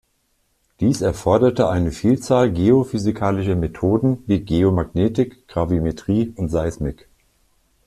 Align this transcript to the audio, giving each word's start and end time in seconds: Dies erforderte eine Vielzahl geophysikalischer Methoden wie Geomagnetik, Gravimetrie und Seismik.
Dies 0.79 1.01
erforderte 1.01 1.69
eine 1.69 1.91
Vielzahl 1.91 2.51
geophysikalischer 2.51 3.55
Methoden 3.55 4.23
wie 4.25 4.43
Geomagnetik, 4.43 5.47
Gravimetrie 5.47 6.33
und 6.37 6.49
Seismik. 6.49 7.07